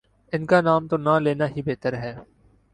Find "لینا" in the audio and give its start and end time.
1.19-1.45